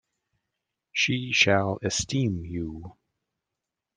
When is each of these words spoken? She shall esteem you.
She 0.93 1.31
shall 1.31 1.77
esteem 1.83 2.43
you. 2.43 2.97